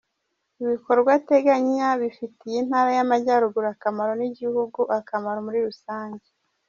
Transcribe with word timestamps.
Ibikorwa 0.63 1.09
ateganya 1.19 1.87
bifitiye 2.01 2.55
Intara 2.61 2.89
y’Amajyaruguru 2.97 3.67
akamaro 3.73 4.11
n’igihugu 4.19 4.79
akamaro 4.99 5.37
muri 5.47 5.59
rusange. 5.67 6.27